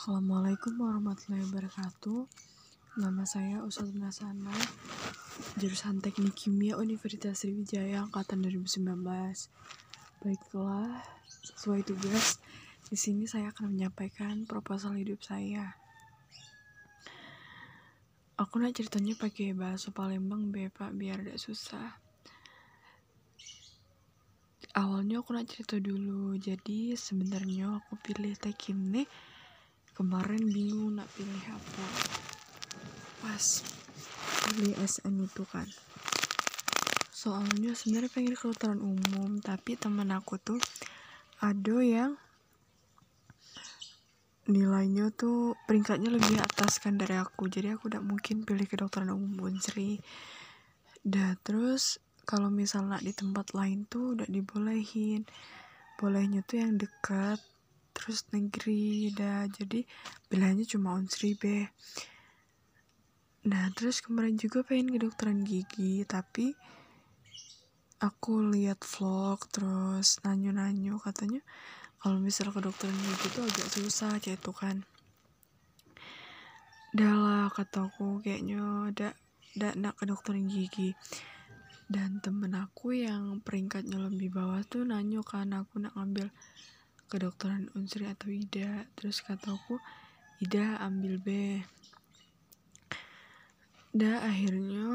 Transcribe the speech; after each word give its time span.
Assalamualaikum 0.00 0.80
warahmatullahi 0.80 1.44
wabarakatuh. 1.44 2.24
Nama 3.04 3.20
saya 3.28 3.60
Ustaz 3.60 3.92
Nasana 3.92 4.48
Jurusan 5.60 6.00
Teknik 6.00 6.40
Kimia 6.40 6.80
Universitas 6.80 7.44
Sriwijaya 7.44 8.08
Angkatan 8.08 8.40
2019 8.40 8.96
Baiklah, 10.24 11.04
sesuai 11.28 11.84
tugas 11.84 12.40
di 12.88 12.96
sini 12.96 13.28
saya 13.28 13.52
akan 13.52 13.76
menyampaikan 13.76 14.48
proposal 14.48 14.96
hidup 14.96 15.20
saya. 15.20 15.76
Aku 18.40 18.56
nak 18.56 18.80
ceritanya 18.80 19.12
pakai 19.20 19.52
bahasa 19.52 19.92
Palembang 19.92 20.48
be 20.48 20.72
pak 20.72 20.96
biar 20.96 21.20
tidak 21.20 21.36
susah. 21.36 22.00
Awalnya 24.72 25.20
aku 25.20 25.36
nak 25.36 25.44
cerita 25.44 25.76
dulu. 25.76 26.40
Jadi 26.40 26.96
sebenarnya 26.96 27.84
aku 27.84 28.00
pilih 28.00 28.32
tekim 28.40 28.96
nih 28.96 29.04
kemarin 30.00 30.48
bingung 30.48 30.96
nak 30.96 31.12
pilih 31.12 31.44
apa. 31.52 31.86
Pas 33.20 33.44
pilih 34.48 34.72
SN 34.80 35.28
itu 35.28 35.44
kan. 35.44 35.68
Soalnya 37.12 37.76
sebenarnya 37.76 38.08
pengen 38.08 38.32
kedokteran 38.32 38.80
umum 38.80 39.44
tapi 39.44 39.76
teman 39.76 40.08
aku 40.08 40.40
tuh 40.40 40.56
ada 41.44 41.84
yang 41.84 42.16
nilainya 44.48 45.12
tuh 45.12 45.52
peringkatnya 45.68 46.08
lebih 46.16 46.40
atas 46.40 46.80
kan 46.80 46.96
dari 46.96 47.20
aku. 47.20 47.52
Jadi 47.52 47.68
aku 47.76 47.92
tidak 47.92 48.08
mungkin 48.08 48.48
pilih 48.48 48.64
kedokteran 48.64 49.12
umum 49.12 49.52
Unsri 49.52 50.00
dah 51.04 51.36
terus 51.44 52.00
kalau 52.24 52.48
misalnya 52.48 53.04
di 53.04 53.12
tempat 53.12 53.52
lain 53.52 53.84
tuh 53.84 54.16
udah 54.16 54.28
dibolehin. 54.32 55.28
Bolehnya 56.00 56.40
tuh 56.40 56.64
yang 56.64 56.80
dekat 56.80 57.36
terus 58.00 58.24
negeri 58.32 59.12
dah. 59.12 59.44
Jadi 59.44 59.84
pilihannya 60.32 60.64
cuma 60.64 60.96
unsri 60.96 61.36
be. 61.36 61.68
Nah 63.44 63.68
terus 63.76 64.00
kemarin 64.00 64.40
juga 64.40 64.64
pengen 64.64 64.96
kedokteran 64.96 65.44
gigi 65.44 66.04
tapi 66.08 66.56
aku 68.00 68.48
lihat 68.56 68.80
vlog 68.80 69.44
terus 69.52 70.24
nanyo-nanyo 70.24 70.96
katanya 70.96 71.44
kalau 72.00 72.16
misal 72.16 72.48
kedokteran 72.48 72.96
gigi 72.96 73.28
itu 73.28 73.40
agak 73.44 73.68
susah 73.68 74.16
kayak 74.16 74.40
itu 74.40 74.52
kan. 74.56 74.76
Dah 76.96 77.14
lah 77.20 77.46
kataku 77.52 78.24
kayaknya 78.24 78.88
ada 78.88 79.12
ada 79.60 79.76
nak 79.76 80.00
kedokteran 80.00 80.48
gigi. 80.48 80.96
Dan 81.90 82.22
temen 82.22 82.54
aku 82.54 82.94
yang 82.94 83.42
peringkatnya 83.42 83.98
lebih 83.98 84.30
bawah 84.30 84.62
tuh 84.62 84.86
nanyo 84.86 85.26
kan 85.26 85.50
aku 85.50 85.82
nak 85.82 85.98
ngambil 85.98 86.30
kedokteran 87.10 87.66
unsri 87.74 88.06
atau 88.06 88.30
ida. 88.30 88.86
Terus 88.94 89.20
kata 89.20 89.52
aku 89.52 89.82
ida 90.40 90.78
ambil 90.78 91.18
B 91.18 91.28
dah 93.90 94.22
akhirnya 94.22 94.86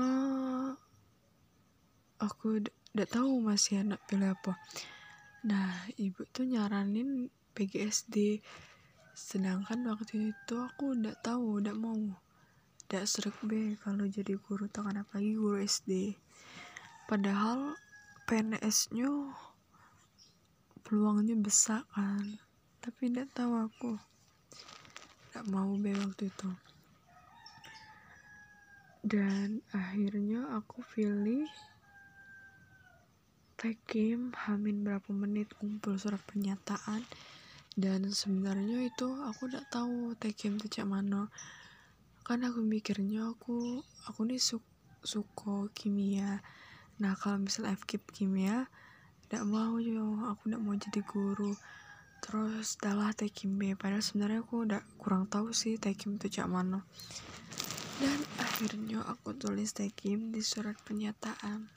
aku 2.16 2.63
udah 2.95 3.07
tahu 3.11 3.44
masih 3.44 3.83
anak 3.83 3.99
pilih 4.07 4.31
apa. 4.31 4.55
Nah 5.44 5.91
ibu 5.99 6.23
tuh 6.31 6.47
nyaranin 6.47 7.27
PGSD 7.52 8.39
sedangkan 9.11 9.83
waktu 9.91 10.31
itu 10.31 10.55
aku 10.55 10.95
udah 10.95 11.13
tahu 11.19 11.59
udah 11.59 11.75
mau. 11.75 12.00
Udah 12.88 13.03
serik 13.03 13.35
B 13.44 13.75
kalau 13.83 14.07
jadi 14.07 14.39
guru 14.39 14.72
tangan 14.72 15.03
apalagi 15.03 15.35
guru 15.35 15.59
SD 15.59 16.16
padahal 17.05 17.77
PNS 18.25 18.89
nya 18.97 19.11
peluangnya 20.86 21.33
besar 21.33 21.81
kan. 21.89 22.38
Tapi 22.78 23.09
tidak 23.09 23.33
tahu 23.33 23.58
aku 23.58 23.97
tidak 25.33 25.45
mau 25.50 25.73
be 25.73 25.91
waktu 25.97 26.30
itu. 26.30 26.50
Dan 29.02 29.66
akhirnya 29.73 30.45
aku 30.53 30.86
pilih 30.94 31.50
tekim 33.57 34.29
hamin 34.38 34.85
berapa 34.85 35.09
menit 35.09 35.50
kumpul 35.57 35.97
surat 35.97 36.22
pernyataan. 36.29 37.02
Dan 37.75 38.07
sebenarnya 38.07 38.88
itu 38.88 39.09
aku 39.25 39.50
tidak 39.50 39.66
tahu 39.73 40.13
tekim 40.22 40.62
itu 40.62 40.79
cak 40.79 40.88
mana. 40.88 41.28
Kan 42.22 42.46
aku 42.46 42.62
mikirnya 42.62 43.34
aku 43.34 43.81
aku 44.06 44.22
nih 44.29 44.38
su 44.38 44.62
suko 45.02 45.67
kimia. 45.73 46.46
Nah 47.02 47.17
kalau 47.17 47.41
misal 47.41 47.67
FKIP 47.73 48.13
kimia 48.13 48.69
tidak 49.25 49.46
mau 49.50 49.81
yo. 49.81 50.22
Aku 50.31 50.47
tidak 50.47 50.62
mau 50.62 50.74
jadi 50.78 51.02
guru. 51.02 51.52
Terus 52.25 52.81
dalah 52.81 53.13
tekim 53.13 53.62
B 53.62 53.78
padahal 53.78 54.02
sebenarnya 54.02 54.41
aku 54.41 54.66
udah 54.66 54.81
kurang 54.97 55.30
tahu 55.30 55.53
sih 55.53 55.78
tekim 55.78 56.18
itu 56.18 56.41
cak 56.41 56.50
mana. 56.50 56.81
Dan 58.02 58.19
akhirnya 58.41 59.06
aku 59.06 59.38
tulis 59.38 59.78
tekim 59.78 60.34
di 60.34 60.41
surat 60.41 60.74
pernyataan. 60.81 61.69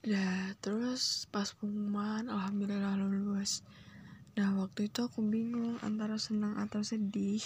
Ya 0.00 0.56
terus 0.64 1.28
pas 1.28 1.52
pengumuman 1.56 2.30
alhamdulillah 2.30 2.96
lulus. 2.96 3.66
Nah 4.38 4.56
waktu 4.56 4.88
itu 4.88 5.04
aku 5.04 5.20
bingung 5.20 5.76
antara 5.82 6.16
senang 6.16 6.56
atau 6.56 6.80
sedih. 6.80 7.42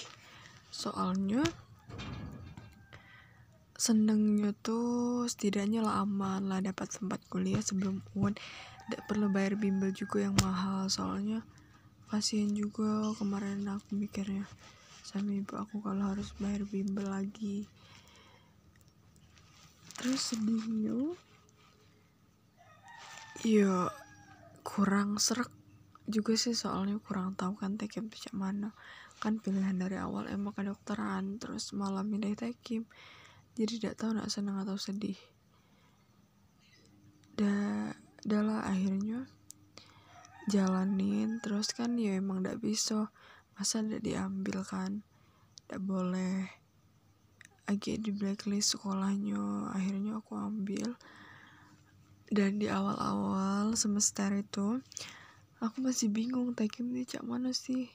Soalnya 0.70 1.42
senengnya 3.74 4.54
tuh 4.62 5.26
setidaknya 5.26 5.82
lah 5.82 6.06
aman 6.06 6.46
lah 6.46 6.62
dapat 6.62 6.90
tempat 6.94 7.18
kuliah 7.26 7.58
sebelum 7.58 8.02
UN 8.14 8.38
tidak 8.86 9.02
perlu 9.10 9.26
bayar 9.32 9.58
bimbel 9.58 9.90
juga 9.90 10.24
yang 10.30 10.36
mahal 10.38 10.86
soalnya 10.86 11.42
kasihan 12.14 12.54
juga 12.54 13.10
kemarin 13.18 13.66
aku 13.66 13.98
mikirnya 13.98 14.46
sama 15.04 15.36
ibu 15.36 15.54
aku 15.58 15.84
kalau 15.84 16.16
harus 16.16 16.32
bayar 16.40 16.64
bimbel 16.64 17.04
lagi. 17.04 17.68
Terus 20.00 20.32
sedihnya 20.32 21.12
ya 23.44 23.92
kurang 24.64 25.20
serak 25.20 25.52
juga 26.08 26.38
sih 26.40 26.56
soalnya 26.56 26.96
kurang 27.04 27.36
tahu 27.36 27.58
kan 27.60 27.76
tekim 27.76 28.08
itu 28.08 28.32
mana. 28.32 28.72
Kan 29.20 29.38
pilihan 29.44 29.76
dari 29.76 30.00
awal 30.00 30.30
emang 30.32 30.56
kedokteran 30.56 31.36
terus 31.36 31.76
malam 31.76 32.08
pindah 32.08 32.32
tekim 32.34 32.88
jadi 33.54 33.72
tidak 33.78 33.94
tahu 34.02 34.18
nak 34.18 34.34
senang 34.34 34.58
atau 34.58 34.74
sedih. 34.74 35.14
Dah 37.38 37.94
adalah 38.26 38.66
akhirnya 38.66 39.30
jalanin. 40.50 41.38
Terus 41.38 41.70
kan 41.70 41.94
ya 41.94 42.18
emang 42.18 42.42
tidak 42.42 42.58
bisa. 42.58 43.14
Masa 43.54 43.86
tidak 43.86 44.02
diambil 44.02 44.66
kan? 44.66 45.06
Tidak 45.62 45.78
boleh. 45.78 46.50
Agak 47.70 48.02
di 48.02 48.10
blacklist 48.10 48.74
sekolahnya. 48.74 49.70
Akhirnya 49.70 50.18
aku 50.18 50.34
ambil. 50.34 50.98
Dan 52.26 52.58
di 52.58 52.66
awal-awal 52.66 53.78
semester 53.78 54.34
itu 54.34 54.82
aku 55.62 55.76
masih 55.78 56.10
bingung 56.10 56.58
tekim 56.58 56.90
ini 56.90 57.06
cak 57.06 57.22
mana 57.22 57.54
sih? 57.54 57.86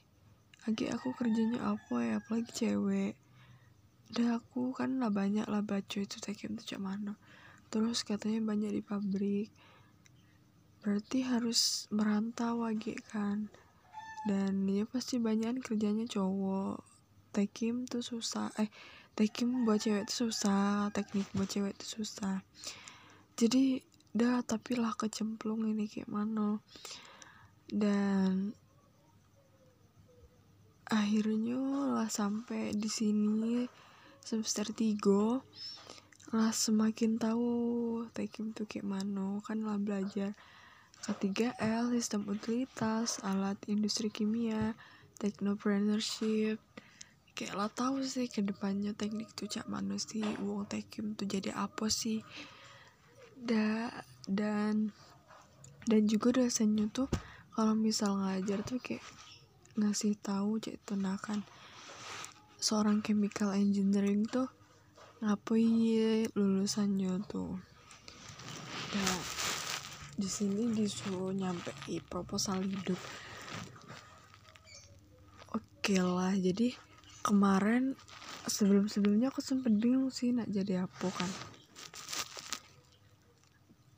Agak 0.64 0.96
aku 0.96 1.12
kerjanya 1.12 1.76
apa 1.76 1.96
ya? 2.00 2.16
Apalagi 2.16 2.48
cewek 2.56 3.12
udah 4.10 4.42
aku 4.42 4.74
kan 4.74 4.98
lah 4.98 5.14
banyak 5.14 5.46
lah 5.46 5.62
baca 5.62 5.98
itu 6.02 6.18
tekim 6.18 6.58
itu 6.58 6.74
cak 6.74 6.82
mana. 6.82 7.14
Terus 7.70 8.02
katanya 8.02 8.42
banyak 8.42 8.74
di 8.74 8.82
pabrik. 8.82 9.48
Berarti 10.82 11.22
harus 11.22 11.86
merantau 11.94 12.66
lagi 12.66 12.98
kan? 12.98 13.46
Dan 14.26 14.66
ya 14.66 14.82
pasti 14.90 15.22
banyak 15.22 15.62
kerjanya 15.62 16.10
cowok. 16.10 16.82
Tekim 17.30 17.86
tuh 17.86 18.02
susah. 18.02 18.50
Eh 18.58 18.66
tekim 19.14 19.62
buat 19.62 19.78
cewek 19.78 20.10
itu 20.10 20.26
susah. 20.26 20.90
Teknik 20.90 21.30
buat 21.30 21.46
cewek 21.46 21.78
itu 21.78 22.02
susah. 22.02 22.42
Jadi 23.38 23.78
dah 24.10 24.42
tapi 24.42 24.74
lah 24.74 24.98
kecemplung 24.98 25.70
ini 25.70 25.86
kayak 25.86 26.10
mana. 26.10 26.58
Dan 27.70 28.58
akhirnya 30.90 31.62
lah 32.02 32.10
sampai 32.10 32.74
di 32.74 32.90
sini 32.90 33.62
semester 34.30 34.70
3 34.70 35.42
lah 36.30 36.54
semakin 36.54 37.18
tahu 37.18 37.50
tekim 38.14 38.54
tuh 38.54 38.62
kayak 38.70 38.86
mana 38.86 39.42
kan 39.42 39.66
lah 39.66 39.74
belajar 39.74 40.38
K3L 41.02 41.90
sistem 41.90 42.30
utilitas 42.30 43.18
alat 43.26 43.58
industri 43.66 44.06
kimia 44.06 44.78
teknopreneurship 45.18 46.62
kayak 47.34 47.58
lah 47.58 47.66
tahu 47.74 48.06
sih 48.06 48.30
ke 48.30 48.46
depannya 48.46 48.94
teknik 48.94 49.34
tuh 49.34 49.50
cak 49.50 49.66
mana 49.66 49.98
sih 49.98 50.22
uang 50.22 50.70
tekim 50.70 51.18
tuh 51.18 51.26
jadi 51.26 51.50
apa 51.56 51.90
sih? 51.90 52.22
Da 53.34 53.90
dan 54.30 54.94
dan 55.90 56.02
juga 56.06 56.38
dosennya 56.38 56.86
tuh 56.94 57.10
kalau 57.56 57.74
misal 57.74 58.14
ngajar 58.14 58.62
tuh 58.62 58.78
kayak 58.78 59.02
ngasih 59.74 60.14
tahu 60.20 60.62
cek 60.62 60.78
itu 60.78 60.94
nah 60.94 61.16
kan 61.16 61.42
seorang 62.60 63.00
chemical 63.00 63.56
engineering 63.56 64.28
tuh 64.28 64.44
ngapain 65.24 66.28
lulusannya 66.36 67.24
tuh? 67.24 67.56
Nah 68.92 69.20
di 70.20 70.28
sini 70.28 70.68
disuruh 70.76 71.32
nyampe 71.32 71.72
proposal 72.04 72.60
hidup. 72.60 73.00
Okay 75.48 76.04
lah 76.04 76.36
jadi 76.36 76.76
kemarin 77.24 77.96
sebelum 78.44 78.92
sebelumnya 78.92 79.32
aku 79.32 79.40
sempet 79.40 79.72
bingung 79.80 80.12
sih 80.12 80.36
nak 80.36 80.52
jadi 80.52 80.84
apa 80.84 81.08
kan. 81.08 81.30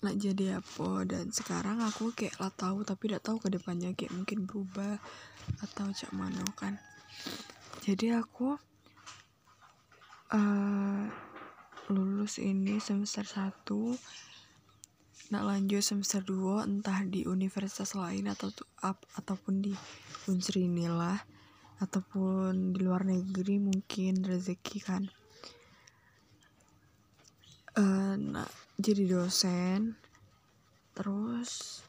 Nak 0.06 0.15
jadi 0.23 0.62
apa? 0.62 1.03
Dan 1.03 1.35
sekarang 1.35 1.82
aku 1.82 2.15
kayak 2.15 2.38
lah 2.38 2.55
tahu 2.55 2.87
tapi 2.87 3.11
tidak 3.11 3.26
tahu 3.26 3.43
ke 3.43 3.50
depannya 3.50 3.91
kayak 3.99 4.15
mungkin 4.15 4.47
berubah 4.47 5.03
atau 5.67 5.91
cak 5.91 6.15
mana 6.15 6.47
kan 6.55 6.79
jadi 7.82 8.23
aku 8.23 8.55
uh, 10.31 11.02
lulus 11.90 12.38
ini 12.38 12.79
semester 12.79 13.26
1 13.26 13.67
nak 15.34 15.43
lanjut 15.43 15.82
semester 15.82 16.23
2 16.23 16.62
entah 16.62 17.02
di 17.02 17.26
universitas 17.26 17.99
lain 17.99 18.31
atau 18.31 18.55
up, 18.87 19.02
ataupun 19.19 19.67
di 19.67 19.75
unsri 20.31 20.70
inilah 20.70 21.19
ataupun 21.82 22.70
di 22.70 22.87
luar 22.87 23.02
negeri 23.02 23.58
mungkin 23.58 24.23
rezeki 24.23 24.79
kan. 24.79 25.02
Uh, 27.75 28.14
nah 28.14 28.46
jadi 28.79 29.11
dosen 29.11 29.99
terus 30.93 31.82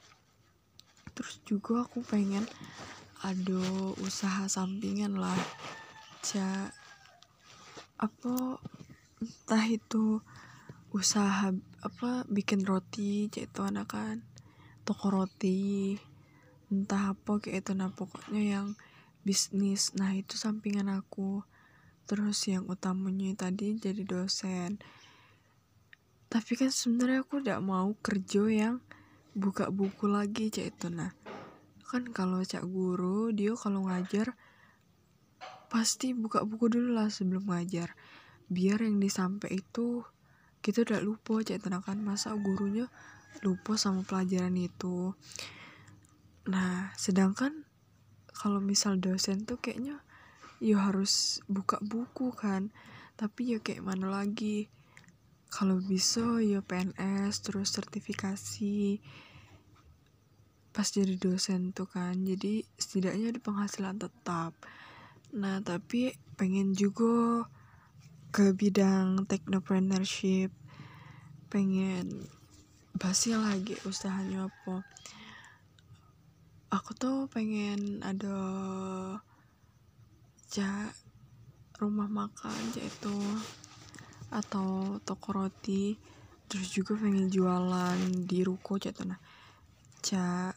terus 1.13 1.37
juga 1.45 1.85
aku 1.85 2.01
pengen 2.01 2.47
ada 3.23 3.63
usaha 3.99 4.47
sampingan 4.47 5.15
lah 5.19 5.35
ja 6.23 6.71
apa 7.99 8.35
entah 9.19 9.65
itu 9.67 10.23
usaha 10.95 11.51
apa 11.83 12.23
bikin 12.31 12.63
roti 12.63 13.27
cek 13.27 13.51
itu 13.51 13.59
anak 13.63 13.91
kan 13.91 14.23
toko 14.87 15.11
roti 15.11 15.95
entah 16.73 17.13
apa 17.13 17.37
kayak 17.37 17.67
itu. 17.67 17.71
Nah 17.77 17.93
pokoknya 17.93 18.41
yang 18.41 18.67
bisnis 19.21 19.93
nah 19.93 20.11
itu 20.17 20.35
sampingan 20.35 20.89
aku. 20.89 21.45
Terus 22.03 22.39
yang 22.49 22.67
utamanya 22.67 23.47
tadi 23.47 23.77
jadi 23.79 24.03
dosen. 24.03 24.81
Tapi 26.27 26.51
kan 26.57 26.73
sebenarnya 26.73 27.23
aku 27.23 27.39
tidak 27.39 27.61
mau 27.61 27.93
kerja 28.01 28.43
yang 28.49 28.75
buka 29.37 29.69
buku 29.69 30.09
lagi 30.09 30.49
cak 30.49 30.67
itu. 30.73 30.87
Nah 30.89 31.13
kan 31.87 32.09
kalau 32.09 32.41
cak 32.41 32.65
guru 32.65 33.29
dia 33.29 33.53
kalau 33.53 33.85
ngajar 33.85 34.33
pasti 35.73 36.13
buka 36.13 36.45
buku 36.45 36.69
dulu 36.69 36.93
lah 36.93 37.09
sebelum 37.09 37.49
ngajar. 37.49 37.97
Biar 38.45 38.85
yang 38.85 39.01
disampai 39.01 39.57
itu 39.65 40.05
kita 40.61 40.85
udah 40.85 41.01
lupa 41.01 41.41
cak 41.41 41.65
itu 41.65 41.67
nah 41.73 41.81
kan? 41.81 41.97
Masa 42.05 42.37
gurunya 42.37 42.93
lupa 43.41 43.73
sama 43.73 44.05
pelajaran 44.05 44.53
itu. 44.53 45.17
Nah 46.45 46.93
sedangkan 46.93 47.65
kalau 48.37 48.61
misal 48.61 49.01
dosen 49.01 49.49
tuh 49.49 49.57
kayaknya 49.57 49.97
ya 50.61 50.77
harus 50.77 51.41
buka 51.49 51.81
buku 51.81 52.29
kan? 52.37 52.69
Tapi 53.17 53.57
ya 53.57 53.59
kayak 53.59 53.81
mana 53.81 54.13
lagi? 54.13 54.69
Kalau 55.49 55.81
bisa 55.81 56.37
ya 56.37 56.61
PNS 56.61 57.49
terus 57.49 57.73
sertifikasi. 57.73 59.01
Pas 60.69 60.85
jadi 60.85 61.17
dosen 61.17 61.73
tuh 61.73 61.89
kan? 61.89 62.21
Jadi 62.21 62.61
setidaknya 62.77 63.33
ada 63.33 63.41
penghasilan 63.41 63.97
tetap 63.97 64.53
nah 65.33 65.57
tapi 65.65 66.13
pengen 66.37 66.77
juga 66.77 67.45
ke 68.33 68.49
bidang 68.53 69.29
technopreneurship. 69.29 70.49
Pengen 71.53 72.25
basi 72.97 73.37
lagi 73.37 73.77
usahanya 73.85 74.49
apa. 74.49 74.81
Aku 76.73 76.97
tuh 76.97 77.29
pengen 77.29 78.01
ada 78.01 78.37
ja 80.49 80.89
rumah 81.77 82.09
makan 82.09 82.73
yaitu 82.73 83.13
atau 84.33 84.97
toko 85.05 85.45
roti. 85.45 85.97
Terus 86.49 86.73
juga 86.73 86.97
pengen 86.97 87.29
jualan 87.29 87.97
di 88.25 88.41
ruko 88.41 88.81
gitu 88.81 89.05
nah 89.05 89.17
cak 90.03 90.53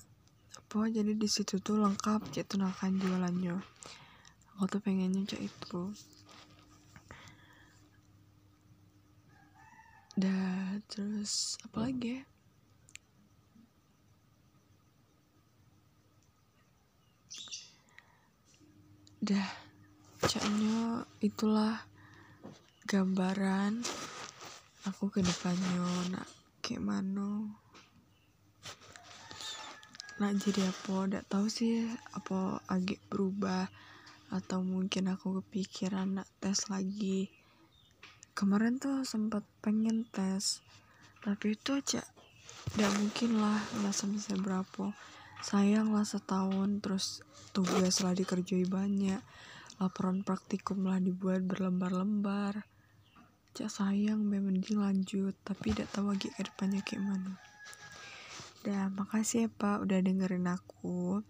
apa 0.58 0.80
jadi 0.90 1.14
di 1.14 1.28
situ 1.30 1.62
tuh 1.62 1.78
lengkap 1.78 2.34
gitu 2.34 2.58
nah 2.58 2.74
kan 2.74 2.98
jualannya 2.98 3.62
aku 4.56 4.72
tuh 4.72 4.80
pengennya 4.80 5.20
cak 5.28 5.44
itu. 5.44 5.92
Dah 10.16 10.80
terus 10.88 11.60
apa 11.68 11.84
lagi 11.84 12.16
ya? 12.16 12.22
Dah 19.20 19.48
caknya 20.24 21.04
itulah 21.20 21.84
gambaran 22.88 23.84
aku 24.88 25.12
ke 25.12 25.20
depannya 25.20 26.16
nak 26.16 26.24
kayak 26.64 26.80
mana. 26.80 27.60
Nak 30.16 30.32
jadi 30.40 30.72
apa 30.72 31.04
tidak 31.04 31.28
tahu 31.28 31.44
sih 31.52 31.92
apa 32.16 32.64
agak 32.72 33.04
berubah 33.12 33.68
atau 34.30 34.62
mungkin 34.62 35.12
aku 35.12 35.42
kepikiran 35.42 36.20
nak 36.20 36.28
tes 36.42 36.66
lagi. 36.66 37.30
Kemarin 38.36 38.76
tuh 38.76 39.06
sempat 39.06 39.46
pengen 39.62 40.04
tes. 40.10 40.60
Tapi 41.22 41.56
itu 41.56 41.78
aja. 41.78 42.02
Tidak 42.74 42.92
mungkin 42.98 43.40
lah 43.40 43.58
nggak 43.80 43.94
sampai 43.94 44.36
berapa. 44.42 44.92
Sayang 45.40 45.94
lah 45.94 46.04
setahun 46.04 46.82
terus 46.82 47.22
tugas 47.54 48.02
lah 48.02 48.12
dikerjai 48.12 48.66
banyak. 48.66 49.22
Laporan 49.78 50.26
praktikum 50.26 50.84
lah 50.84 51.00
dibuat 51.00 51.46
berlembar-lembar. 51.46 52.66
Cak 53.56 53.70
sayang 53.72 54.20
memang 54.20 54.60
lanjut. 54.60 55.32
Tapi 55.40 55.72
tidak 55.72 55.94
tahu 55.94 56.12
lagi 56.12 56.28
ke 56.34 56.44
depannya 56.44 56.84
kayak 56.84 57.04
mana. 57.04 57.40
Dah 58.66 58.90
makasih 58.90 59.46
ya 59.46 59.48
pak 59.48 59.86
udah 59.86 60.02
dengerin 60.02 60.50
aku 60.50 61.22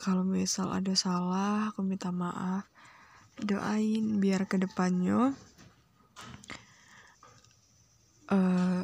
kalau 0.00 0.24
misal 0.24 0.72
ada 0.72 0.96
salah 0.96 1.68
aku 1.68 1.84
minta 1.84 2.08
maaf. 2.08 2.64
Doain 3.36 4.16
biar 4.16 4.48
ke 4.48 4.56
depannya 4.56 5.36
uh, 8.32 8.80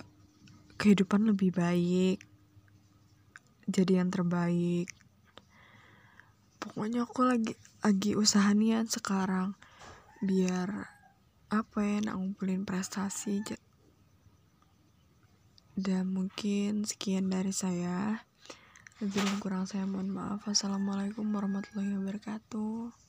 kehidupan 0.77 1.33
lebih 1.33 1.57
baik. 1.57 2.21
Jadi 3.65 3.97
yang 3.97 4.13
terbaik. 4.13 4.93
Pokoknya 6.61 7.09
aku 7.09 7.25
lagi 7.25 7.57
lagi 7.81 8.13
usaha 8.13 8.53
nian 8.53 8.85
sekarang 8.85 9.57
biar 10.21 10.93
apa 11.49 11.79
ya 11.81 12.05
nak 12.05 12.21
ngumpulin 12.21 12.69
prestasi. 12.69 13.41
Dan 15.73 16.13
mungkin 16.13 16.85
sekian 16.85 17.33
dari 17.33 17.57
saya 17.57 18.26
lebih 18.97 19.45
kurang 19.45 19.69
saya 19.69 19.85
mohon 19.85 20.09
maaf. 20.09 20.49
Assalamualaikum 20.49 21.29
warahmatullahi 21.29 22.01
wabarakatuh 22.01 23.06